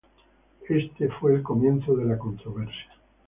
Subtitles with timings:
[0.67, 2.89] Este fue el comienzo de la controversia.